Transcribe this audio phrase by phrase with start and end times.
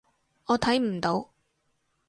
[0.45, 1.29] 我睇唔到